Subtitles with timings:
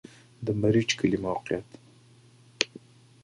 [0.45, 1.69] د مريچ کلی موقعیت